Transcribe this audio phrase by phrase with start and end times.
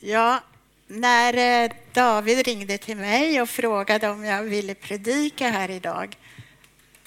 [0.00, 0.40] Ja,
[0.86, 6.16] när eh, David ringde till mig och frågade om jag ville predika här idag,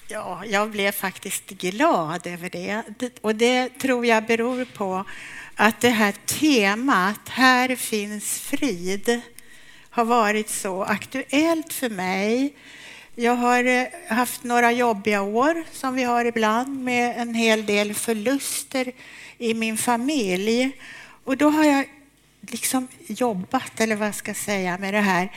[0.08, 2.82] ja, jag blev faktiskt glad över det.
[3.20, 5.04] Och det tror jag beror på
[5.54, 9.20] att det här temat, Här finns frid,
[9.90, 12.54] har varit så aktuellt för mig.
[13.14, 17.94] Jag har eh, haft några jobbiga år som vi har ibland med en hel del
[17.94, 18.92] förluster
[19.38, 20.72] i min familj.
[21.24, 21.84] Och då har jag
[22.50, 25.32] liksom jobbat, eller vad jag ska säga, med det här.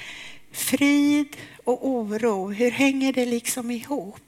[0.51, 4.19] Frid och oro, hur hänger det liksom ihop?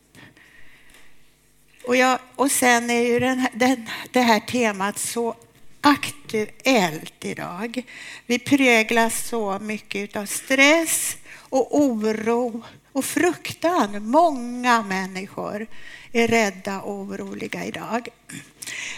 [1.84, 5.36] Och, jag, och sen är ju den, den, det här temat så
[5.82, 7.84] aktuellt idag.
[8.26, 14.10] Vi präglas så mycket av stress och oro och fruktan.
[14.10, 15.68] Många människor
[16.12, 18.08] är rädda och oroliga idag.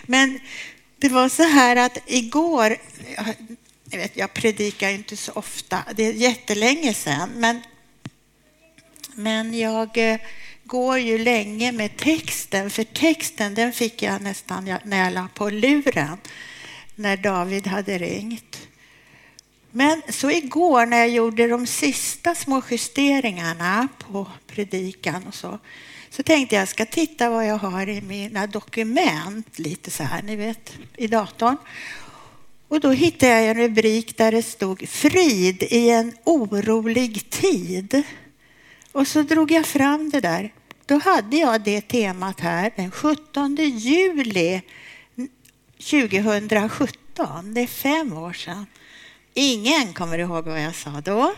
[0.03, 0.39] Men
[0.97, 2.77] det var så här att igår,
[3.93, 7.61] jag, vet, jag predikar inte så ofta, det är jättelänge sedan, men,
[9.16, 10.19] men jag eh,
[10.63, 15.49] går ju länge med texten, för texten den fick jag nästan när jag la på
[15.49, 16.17] luren
[16.95, 18.67] när David hade ringt.
[19.71, 25.59] Men så igår när jag gjorde de sista små justeringarna på predikan och så,
[26.09, 30.36] så tänkte jag ska titta vad jag har i mina dokument, lite så här, ni
[30.36, 31.58] vet, i datorn.
[32.73, 38.03] Och då hittade jag en rubrik där det stod Frid i en orolig tid.
[38.91, 40.53] Och så drog jag fram det där.
[40.85, 44.61] Då hade jag det temat här den 17 juli
[45.77, 47.53] 2017.
[47.53, 48.65] Det är fem år sedan.
[49.33, 51.21] Ingen kommer ihåg vad jag sa då.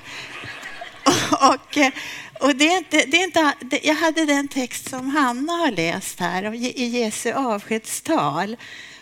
[1.31, 1.77] Och,
[2.39, 3.53] och det är inte, det är inte,
[3.87, 8.57] jag hade den text som Hanna har läst här i Jesu avskedstal.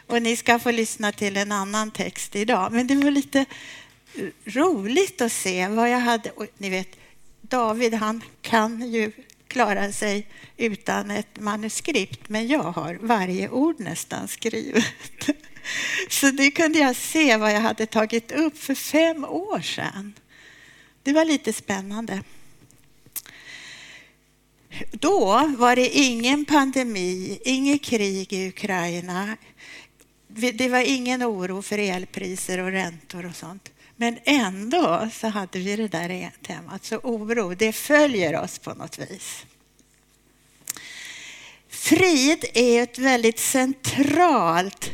[0.07, 2.71] Och ni ska få lyssna till en annan text idag.
[2.71, 3.45] Men det var lite
[4.45, 6.29] roligt att se vad jag hade.
[6.29, 6.95] Och ni vet,
[7.41, 9.11] David han kan ju
[9.47, 10.27] klara sig
[10.57, 14.85] utan ett manuskript, men jag har varje ord nästan skrivet.
[16.09, 20.13] Så det kunde jag se vad jag hade tagit upp för fem år sedan.
[21.03, 22.23] Det var lite spännande.
[24.91, 29.37] Då var det ingen pandemi, inget krig i Ukraina.
[30.35, 33.71] Det var ingen oro för elpriser och räntor och sånt.
[33.95, 36.85] Men ändå så hade vi det där e- temat.
[36.85, 39.45] Så oro, det följer oss på något vis.
[41.69, 44.91] Frid är ett väldigt centralt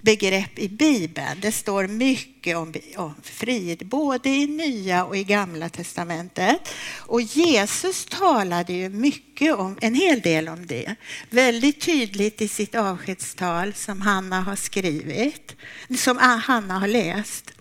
[0.00, 1.40] begrepp i Bibeln.
[1.40, 6.74] Det står mycket om, om frid, både i Nya och i Gamla testamentet.
[6.98, 10.94] Och Jesus talade ju mycket om, en hel del om det.
[11.30, 15.56] Väldigt tydligt i sitt avskedstal som Hanna har skrivit,
[15.98, 17.52] som Hanna har läst.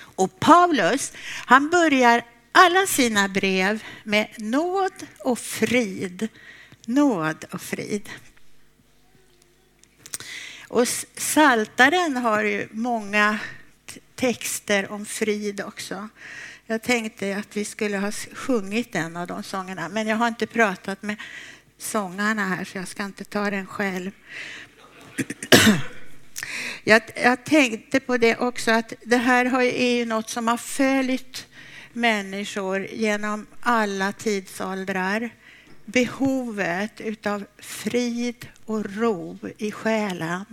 [0.00, 1.12] Och Paulus,
[1.46, 2.22] han börjar
[2.52, 6.28] alla sina brev med nåd och frid.
[6.86, 8.08] Nåd och frid.
[10.68, 13.38] Och Saltaren har ju många
[14.14, 16.08] texter om frid också.
[16.66, 20.46] Jag tänkte att vi skulle ha sjungit en av de sångerna, men jag har inte
[20.46, 21.16] pratat med
[21.78, 24.10] sångarna här så jag ska inte ta den själv.
[26.84, 31.46] Jag, jag tänkte på det också att det här är ju något som har följt
[31.92, 35.30] människor genom alla tidsåldrar
[35.92, 40.44] behovet av frid och ro i själen.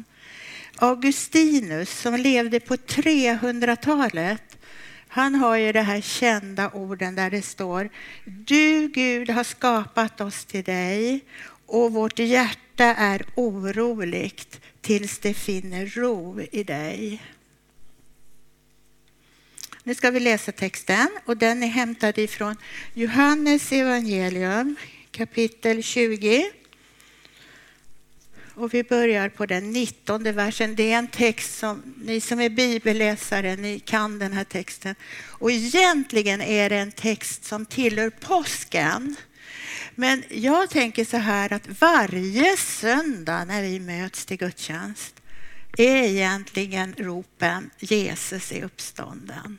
[0.76, 4.58] Augustinus som levde på 300-talet
[5.16, 7.90] han har ju de här kända orden där det står
[8.26, 11.24] Du Gud har skapat oss till dig
[11.66, 17.22] och vårt hjärta är oroligt tills det finner ro i dig.
[19.84, 22.56] Nu ska vi läsa texten och den är hämtad ifrån
[22.94, 24.76] Johannes evangelium
[25.16, 26.52] kapitel 20.
[28.56, 30.76] Och vi börjar på den 19 versen.
[30.76, 34.96] Det är en text som ni som är bibelläsare, ni kan den här texten.
[35.28, 39.16] Och egentligen är det en text som tillhör påsken.
[39.96, 45.22] Men jag tänker så här att varje söndag när vi möts till gudstjänst
[45.78, 49.58] är egentligen ropen Jesus är uppstånden.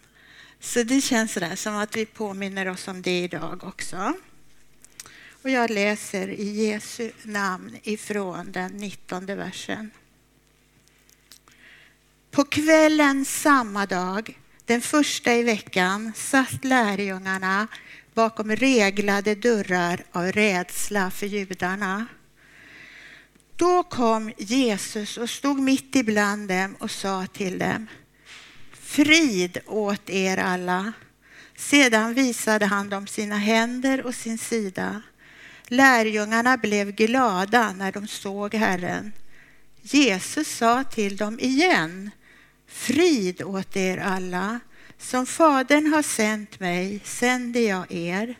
[0.60, 4.14] Så det känns så där, som att vi påminner oss om det idag också.
[5.42, 9.90] Och jag läser i Jesu namn ifrån den 19 versen.
[12.30, 17.68] På kvällen samma dag, den första i veckan, satt lärjungarna
[18.14, 22.06] bakom reglade dörrar av rädsla för judarna.
[23.56, 27.86] Då kom Jesus och stod mitt ibland dem och sa till dem
[28.72, 30.92] Frid åt er alla.
[31.56, 35.02] Sedan visade han dem sina händer och sin sida.
[35.68, 39.12] Lärjungarna blev glada när de såg Herren.
[39.82, 42.10] Jesus sa till dem igen,
[42.66, 44.60] frid åt er alla.
[44.98, 48.34] Som Fadern har sänt mig sänder jag er.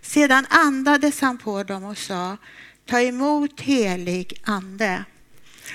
[0.00, 2.36] Sedan andades han på dem och sa,
[2.86, 5.04] ta emot helig ande.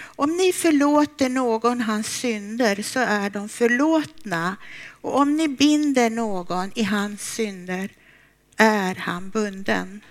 [0.01, 4.55] Om ni förlåter någon hans synder så är de förlåtna
[5.01, 7.89] och om ni binder någon i hans synder
[8.57, 10.01] är han bunden.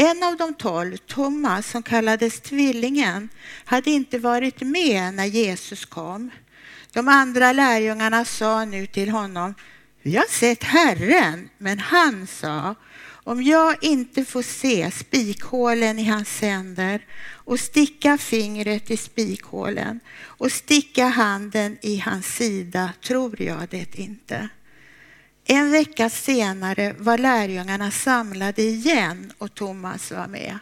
[0.00, 3.28] En av de tolv, Thomas, som kallades Tvillingen,
[3.64, 6.30] hade inte varit med när Jesus kom.
[6.92, 9.54] De andra lärjungarna sa nu till honom,
[10.02, 12.74] vi har sett Herren, men han sa,
[13.08, 20.52] om jag inte får se spikhålen i hans händer och sticka fingret i spikhålen och
[20.52, 24.48] sticka handen i hans sida tror jag det inte.
[25.50, 30.58] En vecka senare var lärjungarna samlade igen och Thomas var med.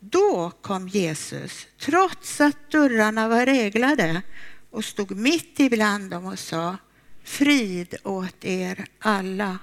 [0.00, 4.22] Då kom Jesus, trots att dörrarna var reglade
[4.70, 6.76] och stod mitt ibland dem och sa
[7.24, 9.58] Frid åt er alla.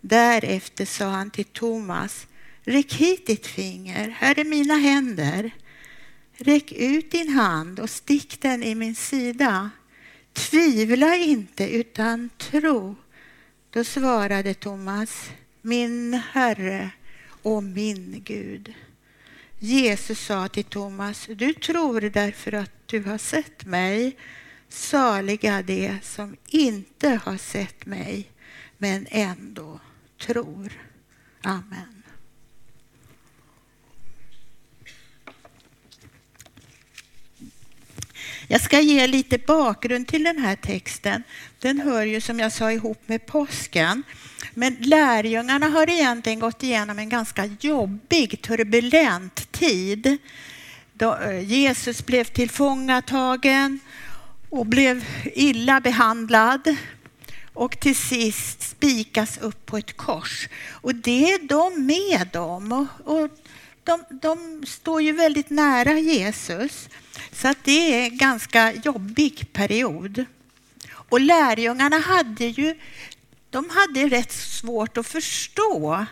[0.00, 2.26] Därefter sa han till Thomas
[2.64, 5.50] Räck hit ditt finger, här är mina händer.
[6.36, 9.70] Räck ut din hand och stick den i min sida.
[10.32, 12.96] Tvivla inte utan tro.
[13.72, 15.30] Då svarade Thomas,
[15.62, 16.90] min Herre
[17.42, 18.74] och min Gud.
[19.58, 24.16] Jesus sa till Thomas, du tror därför att du har sett mig.
[24.68, 28.30] Saliga de som inte har sett mig,
[28.78, 29.80] men ändå
[30.18, 30.72] tror.
[31.42, 31.99] Amen.
[38.52, 41.22] Jag ska ge lite bakgrund till den här texten.
[41.58, 44.02] Den hör ju som jag sa ihop med påsken.
[44.54, 50.16] Men lärjungarna har egentligen gått igenom en ganska jobbig, turbulent tid.
[50.92, 53.80] Då eh, Jesus blev tillfångatagen
[54.48, 55.04] och blev
[55.34, 56.76] illa behandlad
[57.54, 60.48] och till sist spikas upp på ett kors.
[60.70, 62.72] Och det är de med om.
[62.72, 63.30] Och, och
[63.90, 66.88] de, de står ju väldigt nära Jesus.
[67.32, 70.24] Så att det är en ganska jobbig period.
[70.92, 72.74] Och lärjungarna hade ju
[73.50, 76.06] de hade rätt svårt att förstå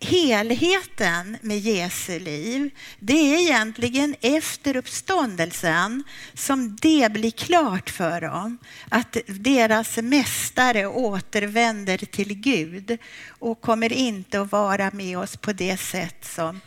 [0.00, 2.70] helheten med Jesu liv.
[2.98, 6.04] Det är egentligen efter uppståndelsen
[6.34, 8.58] som det blir klart för dem
[8.88, 12.98] att deras mästare återvänder till Gud
[13.28, 16.60] och kommer inte att vara med oss på det sätt som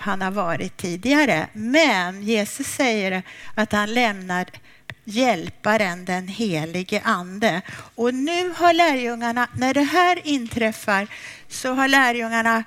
[0.00, 1.48] han har varit tidigare.
[1.52, 3.22] Men Jesus säger
[3.54, 4.46] att han lämnar
[5.04, 7.62] hjälparen, den helige ande.
[7.94, 11.08] Och nu har lärjungarna, när det här inträffar,
[11.48, 12.64] så har lärjungarna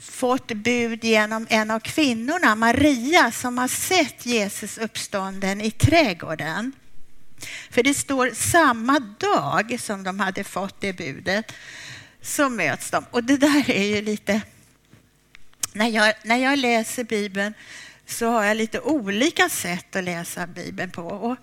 [0.00, 6.72] fått bud genom en av kvinnorna, Maria, som har sett Jesus uppstånden i trädgården.
[7.70, 11.52] För det står samma dag som de hade fått det budet
[12.22, 13.04] så möts de.
[13.10, 14.40] Och det där är ju lite
[15.78, 17.54] när jag, när jag läser Bibeln
[18.06, 21.02] så har jag lite olika sätt att läsa Bibeln på.
[21.02, 21.36] Och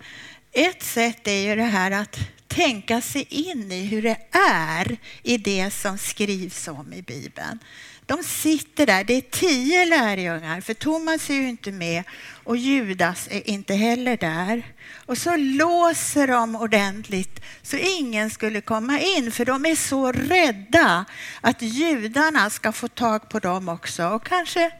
[0.52, 4.18] ett sätt är ju det här att tänka sig in i hur det
[4.48, 7.58] är i det som skrivs om i Bibeln.
[8.06, 12.04] De sitter där, det är tio lärjungar, för Thomas är ju inte med
[12.44, 14.62] och Judas är inte heller där.
[15.06, 21.04] Och så låser de ordentligt så ingen skulle komma in, för de är så rädda
[21.40, 24.08] att judarna ska få tag på dem också.
[24.08, 24.70] Och kanske,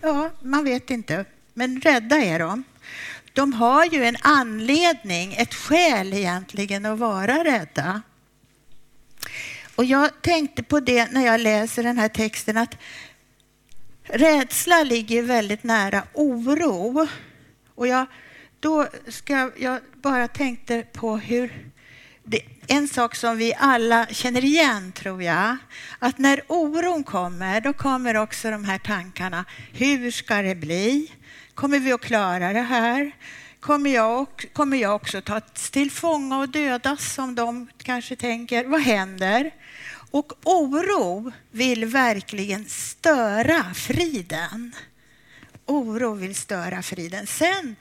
[0.00, 2.64] ja, man vet inte, men rädda är de.
[3.32, 8.02] De har ju en anledning, ett skäl egentligen att vara rädda.
[9.76, 12.76] Och jag tänkte på det när jag läser den här texten att
[14.02, 17.08] rädsla ligger väldigt nära oro.
[17.74, 18.06] Och jag,
[18.60, 21.70] då ska jag bara tänkte på hur
[22.24, 25.56] det, en sak som vi alla känner igen, tror jag,
[25.98, 29.44] att när oron kommer, då kommer också de här tankarna.
[29.72, 31.12] Hur ska det bli?
[31.54, 33.12] Kommer vi att klara det här?
[33.60, 38.64] Kommer jag, kommer jag också tas till fånga och dödas som de kanske tänker?
[38.64, 39.50] Vad händer?
[40.14, 44.74] Och oro vill verkligen störa friden.
[45.66, 47.26] Oro vill störa friden.
[47.26, 47.76] Sen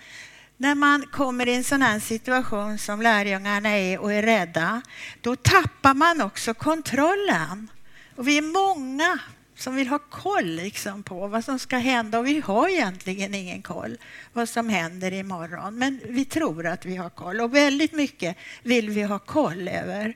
[0.57, 4.81] när man kommer i en sån här situation som lärjungarna är och är rädda,
[5.21, 7.67] då tappar man också kontrollen.
[8.15, 9.19] Och vi är många
[9.55, 12.19] som vill ha koll liksom på vad som ska hända.
[12.19, 13.97] Och vi har egentligen ingen koll
[14.33, 15.77] vad som händer imorgon.
[15.77, 17.41] Men vi tror att vi har koll.
[17.41, 20.15] Och väldigt mycket vill vi ha koll över.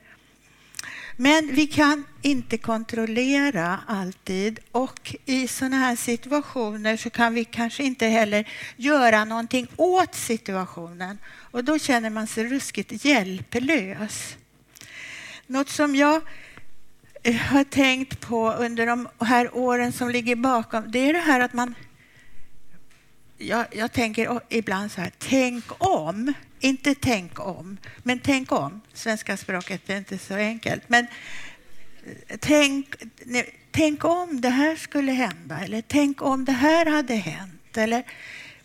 [1.19, 7.83] Men vi kan inte kontrollera alltid och i sådana här situationer så kan vi kanske
[7.83, 11.17] inte heller göra någonting åt situationen
[11.51, 14.37] och då känner man sig ruskigt hjälplös.
[15.47, 16.21] Något som jag
[17.23, 21.39] eh, har tänkt på under de här åren som ligger bakom, det är det här
[21.39, 21.75] att man...
[23.37, 26.33] Jag, jag tänker ibland så här, tänk om.
[26.59, 28.81] Inte tänk om, men tänk om.
[28.93, 30.89] Svenska språket är inte så enkelt.
[30.89, 31.07] Men
[32.27, 32.95] eh, tänk,
[33.25, 37.77] tänk, tänk om det här skulle hända, eller tänk om det här hade hänt.
[37.77, 38.03] Eller,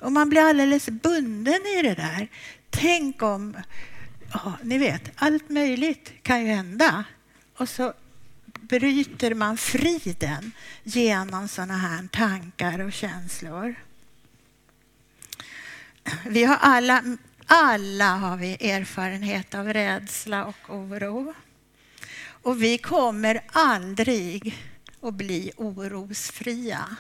[0.01, 2.29] och man blir alldeles bunden i det där.
[2.71, 3.57] Tänk om...
[4.33, 7.05] Ja, ni vet, allt möjligt kan ju hända.
[7.57, 7.93] Och så
[8.61, 13.75] bryter man friden genom såna här tankar och känslor.
[16.27, 17.03] Vi har alla,
[17.47, 21.35] alla har vi erfarenhet av rädsla och oro.
[22.25, 24.59] Och vi kommer aldrig
[25.03, 26.97] att bli orosfria.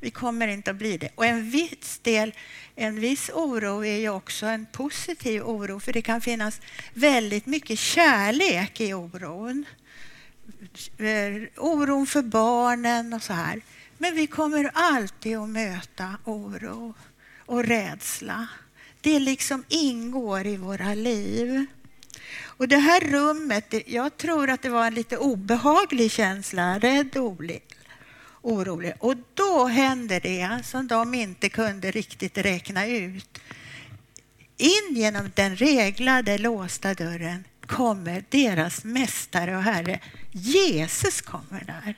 [0.00, 1.10] Vi kommer inte att bli det.
[1.14, 2.34] Och en viss del,
[2.74, 6.60] en viss oro är ju också en positiv oro för det kan finnas
[6.94, 9.64] väldigt mycket kärlek i oron.
[11.56, 13.60] Oron för barnen och så här.
[13.98, 16.94] Men vi kommer alltid att möta oro
[17.46, 18.48] och rädsla.
[19.06, 21.66] Det liksom ingår i våra liv.
[22.42, 27.40] Och det här rummet, jag tror att det var en lite obehaglig känsla, rädd, och
[28.42, 28.94] orolig.
[28.98, 33.38] Och då händer det som de inte kunde riktigt räkna ut.
[34.56, 40.00] In genom den reglade låsta dörren kommer deras mästare och herre.
[40.32, 41.94] Jesus kommer där.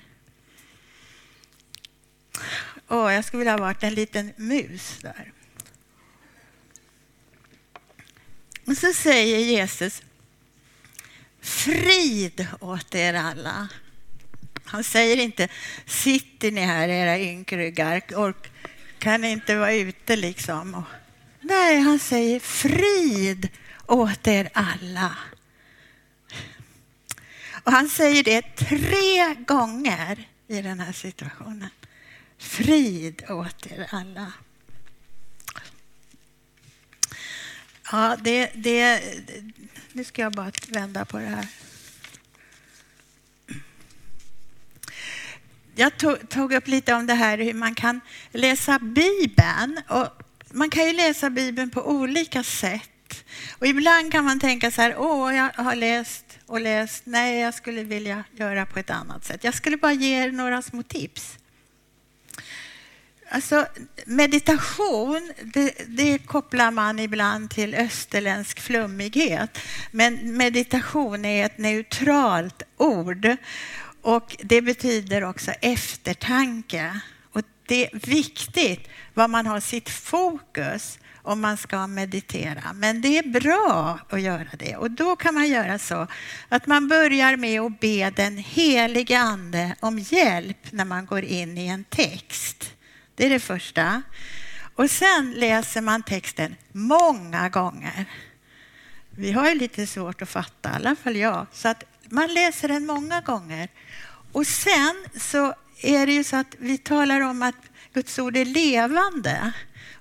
[2.88, 5.32] Åh, jag skulle vilja ha varit en liten mus där.
[8.68, 10.02] Och så säger Jesus
[11.40, 13.68] Frid åt er alla.
[14.64, 15.48] Han säger inte
[15.86, 18.48] sitter ni här era ynkryggar och
[18.98, 20.84] kan inte vara ute liksom.
[21.40, 23.48] Nej, han säger frid
[23.86, 25.16] åt er alla.
[27.64, 31.70] Och han säger det tre gånger i den här situationen.
[32.38, 34.32] Frid åt er alla.
[37.92, 39.02] Ja, det, det,
[39.92, 41.46] nu ska jag bara vända på det här.
[45.74, 45.92] Jag
[46.28, 48.00] tog upp lite om det här hur man kan
[48.32, 49.80] läsa Bibeln.
[49.88, 53.24] Och man kan ju läsa Bibeln på olika sätt.
[53.58, 57.02] Och ibland kan man tänka så här, åh, jag har läst och läst.
[57.06, 59.44] Nej, jag skulle vilja göra på ett annat sätt.
[59.44, 61.38] Jag skulle bara ge er några små tips.
[63.30, 63.66] Alltså,
[64.04, 69.58] meditation det, det, kopplar man ibland till österländsk flummighet.
[69.90, 73.36] Men meditation är ett neutralt ord
[74.02, 77.00] och det betyder också eftertanke.
[77.32, 82.72] Och det är viktigt var man har sitt fokus om man ska meditera.
[82.74, 84.76] Men det är bra att göra det.
[84.76, 86.06] Och då kan man göra så
[86.48, 91.58] att man börjar med att be den helige Ande om hjälp när man går in
[91.58, 92.77] i en text.
[93.18, 94.02] Det är det första.
[94.74, 98.04] Och sen läser man texten många gånger.
[99.10, 101.46] Vi har ju lite svårt att fatta, i alla fall jag.
[101.52, 103.68] Så att man läser den många gånger.
[104.32, 107.54] Och sen så är det ju så att vi talar om att
[107.92, 109.52] Guds ord är levande.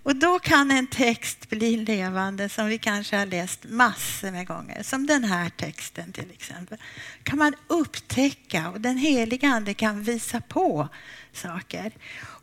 [0.03, 4.83] Och då kan en text bli levande som vi kanske har läst massor med gånger.
[4.83, 6.77] Som den här texten till exempel.
[7.23, 10.87] kan man upptäcka och den heliga Ande kan visa på
[11.33, 11.91] saker.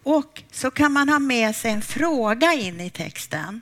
[0.04, 3.60] Och så kan man ha med sig en fråga in i texten.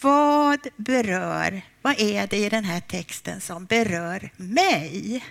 [0.00, 5.24] Vad berör, vad är det i den här texten som berör mig?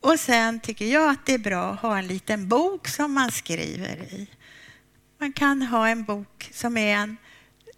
[0.00, 3.32] Och sen tycker jag att det är bra att ha en liten bok som man
[3.32, 4.26] skriver i.
[5.18, 7.16] Man kan ha en bok som är en,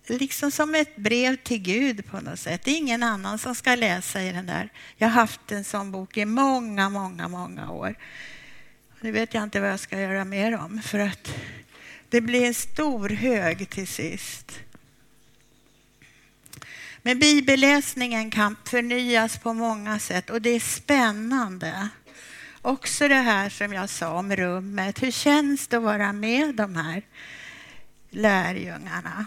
[0.07, 2.65] liksom som ett brev till Gud på något sätt.
[2.65, 4.73] Det är ingen annan som ska läsa i den där.
[4.97, 7.97] Jag har haft en sån bok i många, många, många år.
[9.01, 11.35] Nu vet jag inte vad jag ska göra mer om för att
[12.09, 14.61] det blir en stor hög till sist.
[17.03, 21.89] Men bibelläsningen kan förnyas på många sätt och det är spännande.
[22.63, 25.03] Också det här som jag sa om rummet.
[25.03, 27.03] Hur känns det att vara med de här
[28.11, 29.27] lärjungarna?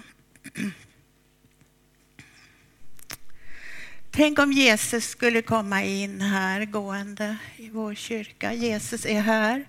[4.14, 8.54] Tänk om Jesus skulle komma in här gående i vår kyrka.
[8.54, 9.66] Jesus är här.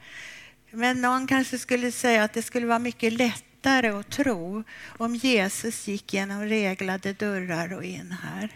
[0.71, 4.65] Men någon kanske skulle säga att det skulle vara mycket lättare att tro
[4.99, 8.49] om Jesus gick genom reglade dörrar och in här.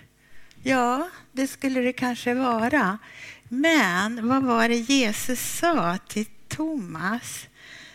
[0.62, 2.98] Ja, det skulle det kanske vara.
[3.48, 7.48] Men vad var det Jesus sa till Thomas?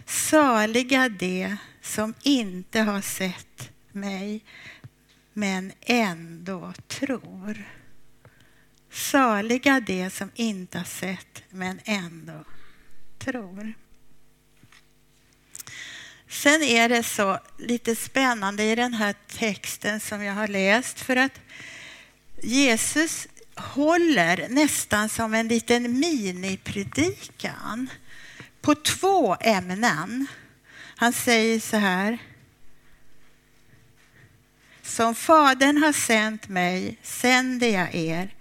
[0.05, 4.41] Saliga de som inte har sett mig
[5.33, 7.80] men ändå tror.
[8.91, 12.43] Saliga de som inte har sett men ändå
[13.19, 13.73] tror.
[16.29, 21.15] Sen är det så lite spännande i den här texten som jag har läst för
[21.15, 21.41] att
[22.41, 27.89] Jesus håller nästan som en liten minipredikan
[28.61, 30.27] på två ämnen.
[30.95, 32.17] Han säger så här.
[34.81, 38.35] Som Fadern har sänt mig sänder jag er.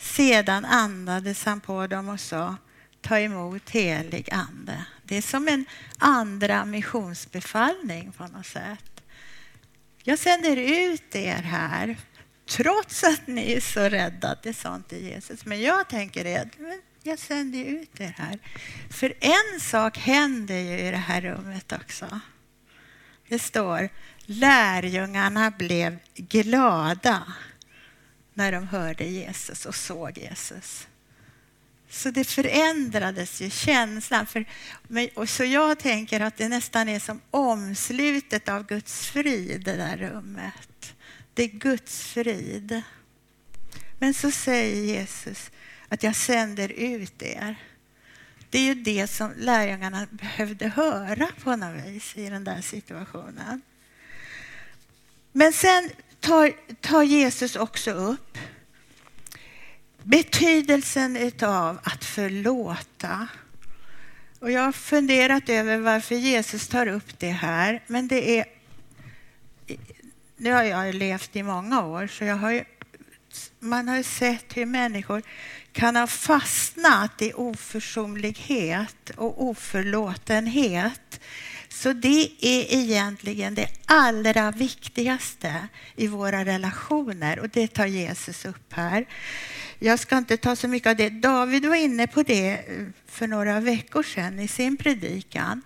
[0.00, 2.56] Sedan andades han på dem och sa
[3.00, 4.84] ta emot helig ande.
[5.04, 5.64] Det är som en
[5.98, 9.02] andra missionsbefallning på något sätt.
[10.02, 11.96] Jag sänder ut er här
[12.48, 14.36] trots att ni är så rädda.
[14.42, 15.44] Det sa inte Jesus.
[15.44, 16.48] Men jag tänker det,
[17.02, 18.38] jag sänder ut er här.
[18.90, 22.20] För en sak händer ju i det här rummet också.
[23.28, 23.88] Det står
[24.26, 27.22] lärjungarna blev glada
[28.34, 30.86] när de hörde Jesus och såg Jesus.
[31.90, 34.26] Så det förändrades ju, känslan.
[34.26, 34.44] För,
[35.14, 39.96] och så jag tänker att det nästan är som omslutet av Guds frid, det där
[39.96, 40.94] rummet.
[41.34, 42.82] Det är Guds frid.
[43.98, 45.50] Men så säger Jesus
[45.88, 47.56] att jag sänder ut er.
[48.50, 53.62] Det är ju det som lärjungarna behövde höra på något vis i den där situationen.
[55.32, 58.38] Men sen tar, tar Jesus också upp
[60.02, 63.28] betydelsen av att förlåta.
[64.38, 68.44] Och jag har funderat över varför Jesus tar upp det här, men det är...
[70.36, 72.64] Nu har jag levt i många år, så jag har ju,
[73.58, 75.22] man har sett hur människor
[75.72, 81.20] kan ha fastnat i oförsonlighet och oförlåtenhet.
[81.72, 88.72] Så det är egentligen det allra viktigaste i våra relationer och det tar Jesus upp
[88.72, 89.06] här.
[89.78, 91.10] Jag ska inte ta så mycket av det.
[91.10, 95.62] David var inne på det eh, för några veckor sedan i sin predikan.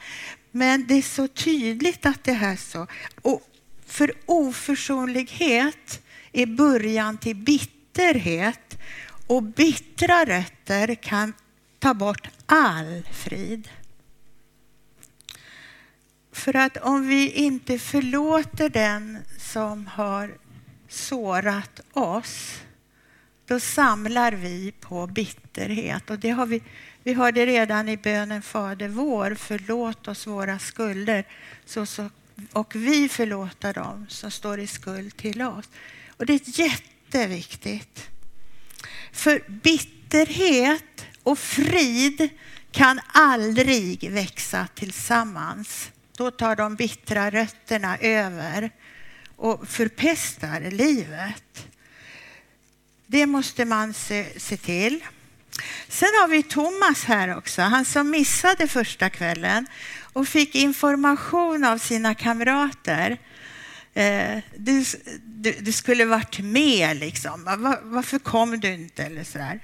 [0.51, 2.87] Men det är så tydligt att det här så.
[3.23, 3.43] Och
[3.87, 8.79] för oförsonlighet är början till bitterhet
[9.27, 11.33] och bittra rötter kan
[11.79, 13.69] ta bort all frid.
[16.35, 20.35] För att om vi inte förlåter den som har
[20.89, 22.61] sårat oss
[23.47, 26.11] då samlar vi på bitterhet.
[26.11, 26.63] Och det har vi,
[27.03, 31.25] vi hörde redan i bönen Fader vår, förlåt oss våra skulder
[31.65, 32.11] så, så,
[32.53, 35.69] och vi förlåta dem som står i skuld till oss.
[36.17, 38.09] Och det är jätteviktigt.
[39.13, 42.29] För bitterhet och frid
[42.73, 45.91] kan aldrig växa tillsammans.
[46.17, 48.71] Då tar de bittra rötterna över
[49.37, 51.67] och förpestar livet.
[53.07, 55.05] Det måste man se, se till.
[55.89, 59.67] Sen har vi Thomas här också, han som missade första kvällen
[60.13, 63.19] och fick information av sina kamrater.
[63.95, 64.85] Eh, du,
[65.25, 67.45] du, du, skulle varit med, liksom.
[67.45, 69.03] Var, varför kom du inte?
[69.03, 69.61] Eller så där.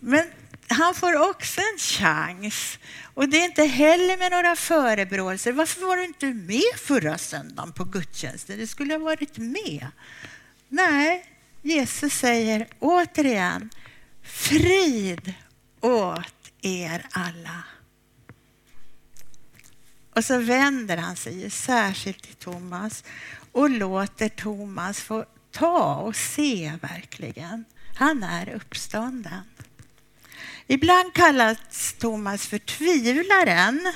[0.00, 0.24] Men
[0.68, 2.78] han får också en chans.
[3.14, 5.52] Och det är inte heller med några förebråelser.
[5.52, 8.58] Varför var du inte med förra söndagen på gudstjänsten?
[8.58, 9.86] Du skulle ha varit med.
[10.68, 11.26] Nej,
[11.62, 13.70] Jesus säger återigen
[14.22, 15.34] frid
[15.80, 17.64] åt er alla.
[20.14, 23.04] Och så vänder han sig särskilt till Thomas
[23.52, 27.64] och låter Thomas få ta och se verkligen.
[27.94, 29.42] Han är uppstånden.
[30.66, 33.92] Ibland kallas Thomas för tvivlaren.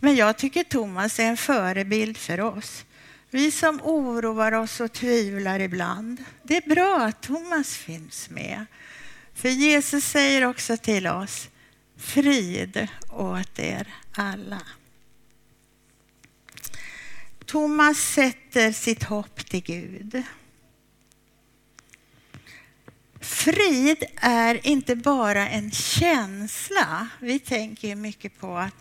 [0.00, 2.84] Men jag tycker Thomas är en förebild för oss.
[3.30, 6.24] Vi som oroar oss och tvivlar ibland.
[6.42, 8.66] Det är bra att Thomas finns med.
[9.34, 11.48] För Jesus säger också till oss,
[11.96, 14.62] frid åt er alla.
[17.46, 20.22] Thomas sätter sitt hopp till Gud.
[23.46, 27.08] Frid är inte bara en känsla.
[27.20, 28.74] Vi tänker mycket på att...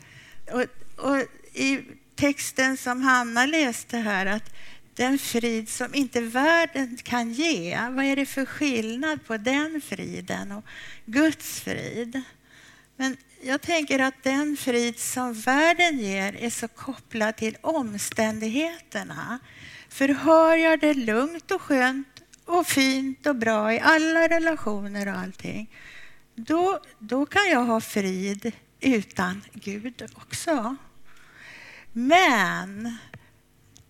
[0.52, 0.66] Och,
[1.06, 1.18] och
[1.54, 1.80] I
[2.16, 4.54] texten som Hanna läste här att
[4.96, 7.80] den frid som inte världen kan ge.
[7.90, 10.64] Vad är det för skillnad på den friden och
[11.06, 12.22] Guds frid?
[12.96, 19.40] Men jag tänker att den frid som världen ger är så kopplad till omständigheterna.
[19.90, 22.15] För hör jag det lugnt och skönt
[22.46, 25.70] och fint och bra i alla relationer och allting,
[26.36, 30.76] då, då kan jag ha frid utan Gud också.
[31.94, 32.98] Men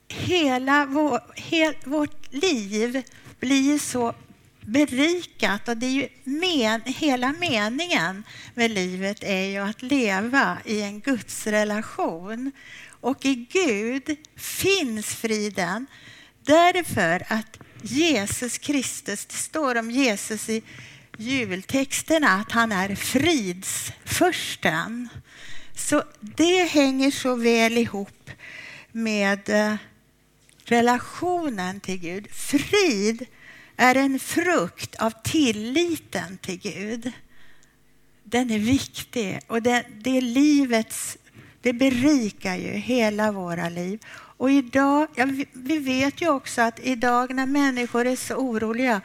[0.08, 3.04] hela vår, hel, vårt liv
[3.40, 4.14] blir så
[4.62, 10.82] berikat och det är ju men, hela meningen med livet är ju att leva i
[10.82, 12.52] en gudsrelation.
[12.90, 15.88] Och i Gud finns friden
[16.44, 20.62] därför att Jesus Kristus, det står om Jesus i
[21.18, 25.10] jultexterna att han är fridsförsten.
[25.76, 28.30] Så det hänger så väl ihop
[28.92, 29.76] med eh,
[30.66, 32.28] relationen till Gud.
[32.32, 33.26] Frid
[33.78, 37.12] är en frukt av tilliten till Gud.
[38.24, 41.18] Den är viktig och det, det är livets,
[41.62, 44.00] det berikar ju hela våra liv.
[44.38, 49.02] Och idag, ja, vi vet ju också att idag när människor är så oroliga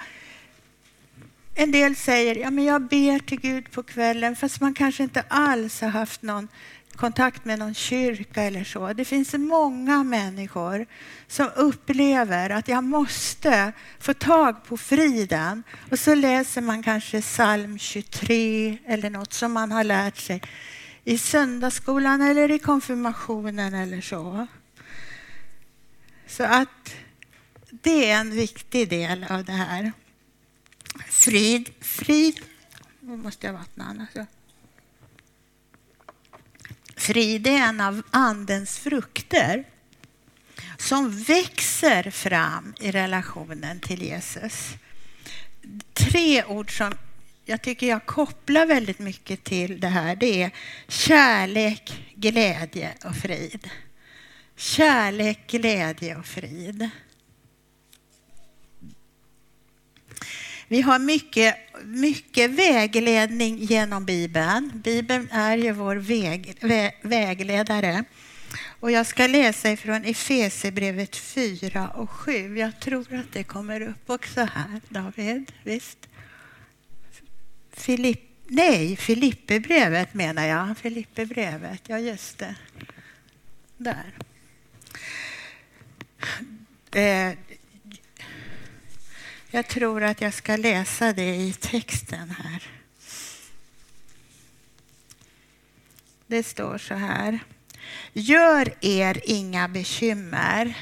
[1.54, 5.24] en del säger ja, men jag ber till Gud på kvällen fast man kanske inte
[5.28, 6.48] alls har haft någon
[6.96, 8.92] kontakt med någon kyrka eller så.
[8.92, 10.86] Det finns många människor
[11.26, 15.62] som upplever att jag måste få tag på friden.
[15.90, 20.42] Och så läser man kanske psalm 23 eller något som man har lärt sig
[21.04, 24.46] i söndagsskolan eller i konfirmationen eller så.
[26.30, 26.94] Så att
[27.70, 29.92] det är en viktig del av det här.
[31.06, 32.40] Frid, frid.
[33.00, 34.28] Nu måste jag vattna annars.
[36.96, 39.64] Frid är en av Andens frukter
[40.78, 44.68] som växer fram i relationen till Jesus.
[45.92, 46.92] Tre ord som
[47.44, 50.50] jag tycker jag kopplar väldigt mycket till det här, det är
[50.88, 53.70] kärlek, glädje och frid.
[54.60, 56.90] Kärlek, glädje och frid.
[60.68, 64.70] Vi har mycket, mycket vägledning genom Bibeln.
[64.74, 68.04] Bibeln är ju vår väg, vä, vägledare.
[68.80, 72.58] Och jag ska läsa ifrån Efesierbrevet 4 och 7.
[72.58, 75.52] Jag tror att det kommer upp också här, David.
[75.64, 76.08] Visst?
[77.72, 80.78] Filipp, nej, Filipperbrevet menar jag.
[80.78, 82.54] Filipperbrevet, ja just det.
[83.76, 84.14] Där.
[86.92, 87.32] Eh,
[89.50, 92.62] jag tror att jag ska läsa det i texten här.
[96.26, 97.38] Det står så här.
[98.12, 100.74] Gör er inga bekymmer,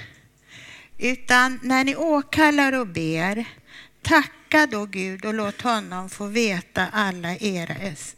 [0.99, 3.45] utan när ni åkallar och ber,
[4.03, 7.77] tacka då Gud och låt honom få veta alla era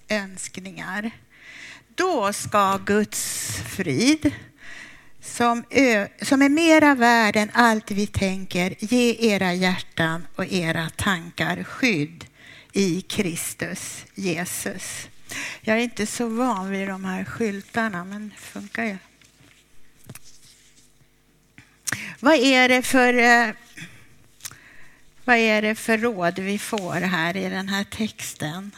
[0.08, 1.10] önskningar.
[1.94, 4.32] Då ska Guds frid,
[5.22, 10.90] som, ö, som är mera värd än allt vi tänker, ge era hjärtan och era
[10.96, 12.24] tankar skydd
[12.72, 15.08] i Kristus Jesus.
[15.60, 18.96] Jag är inte så van vid de här skyltarna, men det funkar ju.
[22.20, 23.54] Vad är det för eh,
[25.24, 28.70] vad är det för råd vi får här i den här texten?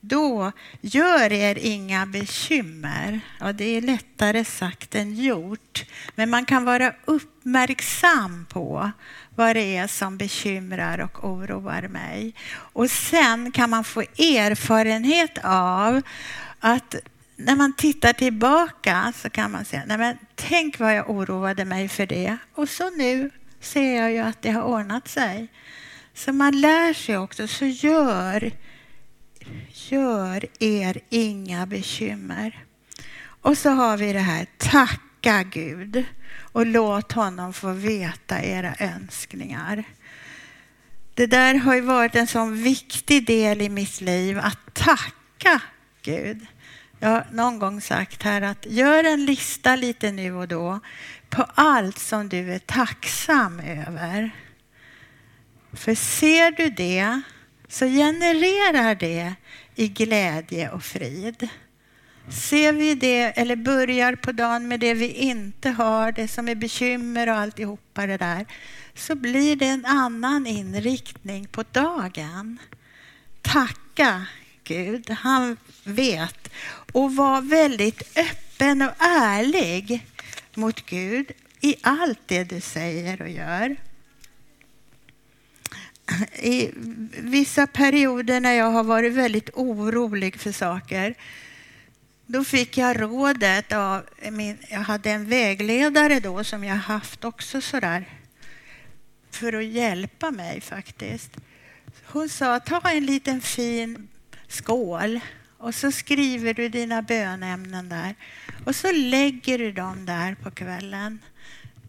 [0.00, 3.20] Då gör er inga bekymmer.
[3.40, 5.84] Ja, det är lättare sagt än gjort.
[6.14, 8.90] Men man kan vara uppmärksam på
[9.34, 12.34] vad det är som bekymrar och oroar mig.
[12.52, 16.02] Och sen kan man få erfarenhet av
[16.60, 16.94] att
[17.36, 21.88] när man tittar tillbaka så kan man säga, nej men tänk vad jag oroade mig
[21.88, 22.36] för det.
[22.54, 25.48] Och så nu ser jag ju att det har ordnat sig.
[26.14, 28.52] Så man lär sig också, så gör
[29.90, 32.64] Gör er inga bekymmer.
[33.42, 36.04] Och så har vi det här, tacka Gud
[36.52, 39.84] och låt honom få veta era önskningar.
[41.14, 45.62] Det där har ju varit en sån viktig del i mitt liv, att tacka
[46.02, 46.46] Gud.
[46.98, 50.80] Jag har någon gång sagt här att gör en lista lite nu och då
[51.30, 54.30] på allt som du är tacksam över.
[55.72, 57.22] För ser du det
[57.68, 59.34] så genererar det
[59.80, 61.48] i glädje och frid.
[62.28, 66.54] Ser vi det, eller börjar på dagen med det vi inte har, det som är
[66.54, 68.46] bekymmer och alltihopa det där,
[68.94, 72.58] så blir det en annan inriktning på dagen.
[73.42, 74.26] Tacka
[74.64, 76.48] Gud, han vet.
[76.92, 80.06] Och var väldigt öppen och ärlig
[80.54, 83.76] mot Gud i allt det du säger och gör.
[86.38, 86.70] I
[87.18, 91.14] vissa perioder när jag har varit väldigt orolig för saker
[92.26, 97.60] då fick jag rådet av min, jag hade en vägledare då som jag haft också
[97.60, 98.08] sådär
[99.30, 101.36] för att hjälpa mig faktiskt.
[102.04, 104.08] Hon sa ta en liten fin
[104.48, 105.20] skål
[105.58, 108.14] och så skriver du dina bönämnen där
[108.64, 111.18] och så lägger du dem där på kvällen.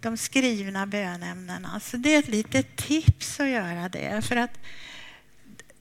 [0.02, 1.80] De skrivna bönämnena.
[1.80, 4.26] Så det är ett litet tips att göra det.
[4.26, 4.60] För att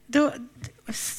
[0.05, 0.33] då,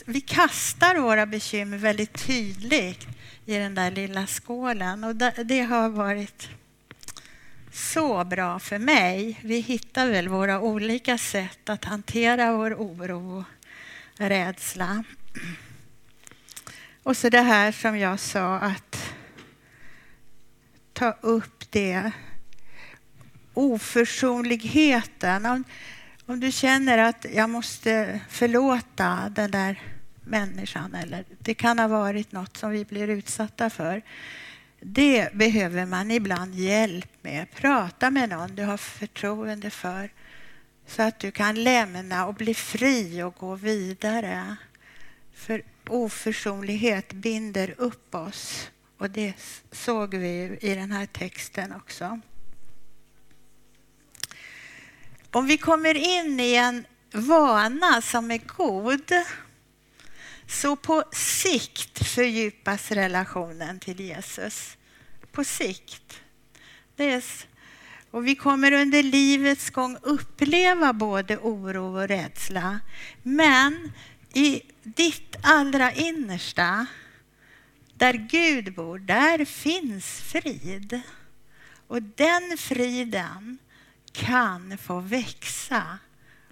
[0.05, 3.07] vi kastar våra bekymmer väldigt tydligt
[3.47, 5.05] i den där lilla skålen.
[5.05, 6.49] Och det har varit
[7.73, 9.41] så bra för mig.
[9.43, 13.45] Vi hittar väl våra olika sätt att hantera vår oro och
[14.29, 15.05] rädsla.
[17.03, 19.15] Och så det här som jag sa att
[20.93, 22.13] ta upp det.
[23.55, 25.47] Oförsonligheten.
[25.47, 25.65] Om,
[26.27, 29.81] om du känner att jag måste förlåta den där
[30.25, 34.03] människan eller det kan ha varit något som vi blir utsatta för.
[34.81, 37.51] Det behöver man ibland hjälp med.
[37.51, 40.11] Prata med någon du har förtroende för
[40.87, 44.57] så att du kan lämna och bli fri och gå vidare.
[45.35, 49.35] För oförsonlighet binder upp oss och det
[49.73, 52.21] såg vi i den här texten också.
[55.35, 59.13] Om vi kommer in i en vana som är god
[60.47, 64.77] så på sikt fördjupas relationen till Jesus.
[65.33, 66.21] På sikt.
[66.97, 67.25] Det är,
[68.11, 72.81] och vi kommer under livets gång uppleva både oro och rädsla.
[73.23, 73.93] Men
[74.35, 76.87] i ditt allra innersta,
[77.95, 81.01] där Gud bor, där finns frid.
[81.87, 83.59] Och den friden
[84.13, 85.99] kan få växa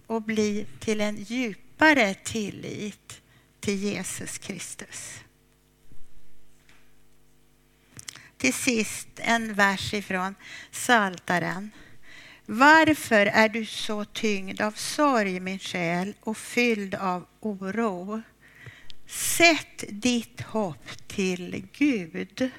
[0.07, 3.23] och bli till en djupare tillit
[3.61, 5.21] till Jesus Kristus.
[8.37, 10.35] Till sist en vers ifrån
[10.71, 11.71] Saltaren.
[12.47, 18.23] Varför är du så tyngd av sorg, min själ, och fylld av oro?
[19.07, 22.51] Sätt ditt hopp till Gud.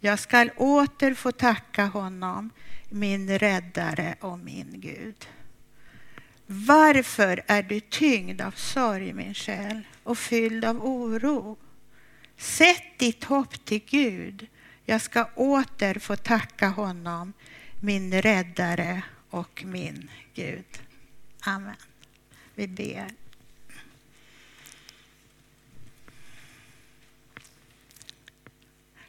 [0.00, 2.50] Jag skall åter få tacka honom,
[2.90, 5.28] min räddare och min Gud.
[6.46, 11.56] Varför är du tyngd av sorg, min själ, och fylld av oro?
[12.36, 14.46] Sätt ditt hopp till Gud.
[14.84, 17.32] Jag ska åter få tacka honom,
[17.80, 20.82] min räddare och min Gud.
[21.40, 21.76] Amen.
[22.54, 23.08] Vi ber.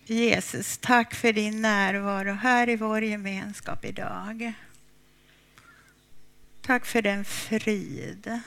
[0.05, 4.53] Jesus, tack för din närvaro här i vår gemenskap idag.
[6.61, 8.39] Tack för den frid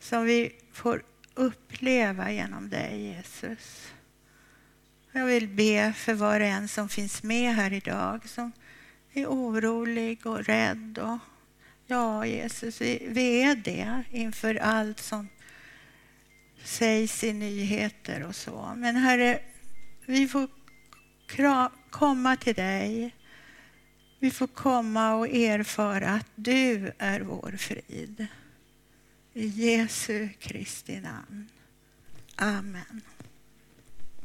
[0.00, 1.02] som vi får
[1.34, 3.92] uppleva genom dig, Jesus.
[5.12, 8.52] Jag vill be för var och en som finns med här idag som
[9.12, 10.98] är orolig och rädd.
[10.98, 11.18] Och,
[11.86, 15.28] ja, Jesus, vi, vi är det inför allt som
[16.64, 18.72] sägs i nyheter och så.
[18.76, 19.40] Men Herre,
[20.06, 20.48] vi får
[21.90, 23.14] komma till dig.
[24.20, 28.26] Vi får komma och erfara att du är vår frid.
[29.32, 31.48] I Jesu Kristi namn.
[32.36, 33.00] Amen.